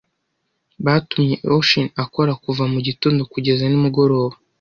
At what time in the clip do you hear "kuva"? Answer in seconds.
2.43-2.63